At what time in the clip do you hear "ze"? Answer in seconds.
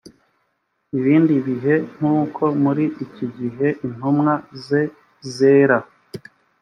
4.65-4.81